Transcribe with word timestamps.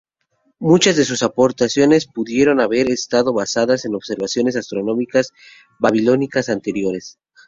Muchas 0.57 0.95
de 0.95 1.05
sus 1.05 1.21
aportaciones 1.21 2.07
pudieron 2.07 2.59
haber 2.59 2.89
estado 2.89 3.33
basadas 3.33 3.85
en 3.85 3.93
observaciones 3.93 4.55
astronómicas 4.55 5.29
babilónicas 5.77 6.49
anteriores. 6.49 7.19